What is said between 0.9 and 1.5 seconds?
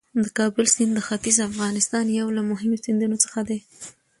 د ختیځ